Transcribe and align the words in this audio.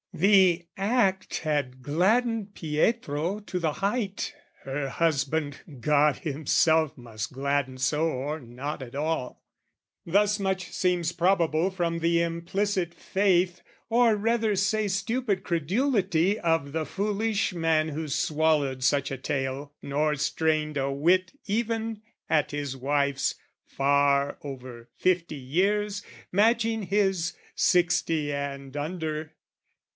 The 0.13 0.65
act 0.77 1.37
had 1.39 1.81
gladdened 1.81 2.53
Pietro 2.53 3.39
to 3.41 3.59
the 3.59 3.71
height, 3.73 4.33
Her 4.63 4.89
husband 4.89 5.61
God 5.79 6.17
himself 6.17 6.97
must 6.97 7.31
gladden 7.31 7.77
so 7.77 8.07
Or 8.07 8.39
not 8.39 8.81
at 8.81 8.95
all 8.95 9.43
(thus 10.05 10.39
much 10.39 10.71
seems 10.71 11.11
probable 11.11 11.69
From 11.69 11.99
the 11.99 12.19
implicit 12.21 12.93
faith, 12.95 13.61
or 13.89 14.15
rather 14.15 14.55
say 14.55 14.87
Stupid 14.87 15.43
credulity 15.43 16.37
of 16.39 16.71
the 16.71 16.85
foolish 16.85 17.53
man 17.53 17.89
Who 17.89 18.07
swallowed 18.07 18.83
such 18.83 19.11
a 19.11 19.17
tale 19.17 19.71
nor 19.83 20.15
strained 20.15 20.77
a 20.77 20.91
whit 20.91 21.31
Even 21.45 22.01
at 22.27 22.51
his 22.51 22.75
wife's 22.75 23.35
far 23.65 24.39
over 24.43 24.89
fifty 24.97 25.35
years 25.35 26.01
Matching 26.31 26.83
his 26.83 27.33
sixty 27.55 28.33
and 28.33 28.75
under.) 28.75 29.35